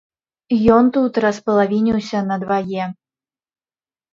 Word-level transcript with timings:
Ён 0.75 0.85
тут 0.95 1.19
распалавініўся 1.25 2.25
надвае. 2.33 2.85